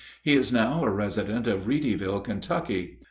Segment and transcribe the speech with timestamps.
[0.23, 2.97] He is now a resident of Reedyville, Kentucky.